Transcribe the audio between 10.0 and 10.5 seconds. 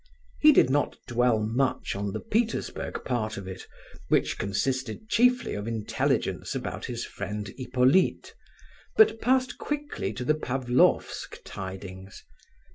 to the